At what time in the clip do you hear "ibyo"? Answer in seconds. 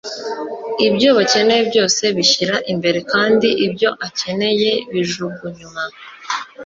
0.87-1.09, 3.65-3.89